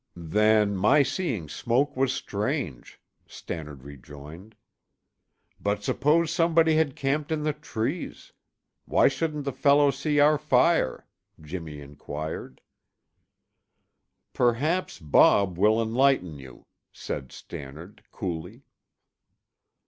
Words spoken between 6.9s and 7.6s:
camped in the